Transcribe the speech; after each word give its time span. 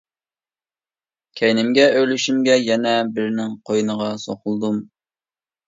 كەينىمگە 1.41 1.85
ئۆرۈلۈشۈمگە 1.99 2.57
يەنە 2.71 2.95
بىرىنىڭ 3.13 3.55
قوينىغا 3.71 4.11
سوقۇلدۇم. 4.27 4.85